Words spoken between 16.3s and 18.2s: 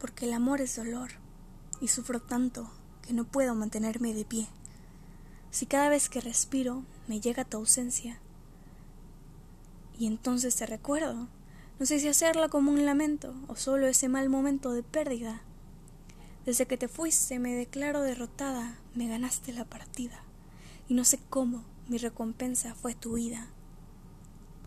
Desde que te fuiste me declaro